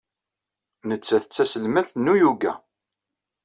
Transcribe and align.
Nettat 0.87 1.25
d 1.27 1.31
taselmadt 1.33 1.91
n 1.97 2.11
uyuga. 2.13 2.53